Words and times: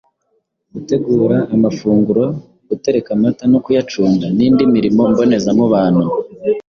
gutegura 0.73 1.37
amafunguro, 1.55 2.25
gutereka 2.69 3.09
amata 3.15 3.43
no 3.51 3.59
kuyacunda 3.63 4.25
n’indi 4.37 4.63
mirimo 4.75 5.01
mbonezamubano. 5.11 6.03